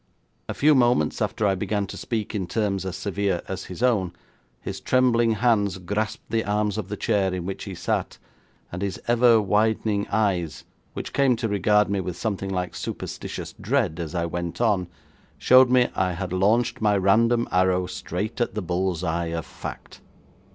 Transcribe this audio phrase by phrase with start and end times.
[0.49, 4.13] A few moments after I began to speak in terms as severe as his own,
[4.59, 8.17] his trembling hands grasped the arms of the chair in which he sat,
[8.71, 13.99] and his ever widening eyes, which came to regard me with something like superstitious dread
[13.99, 14.87] as I went on,
[15.37, 20.01] showed me I had launched my random arrow straight at the bull's eye of fact.